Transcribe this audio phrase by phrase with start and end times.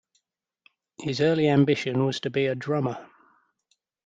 [0.99, 3.07] His early ambition was to be a drummer.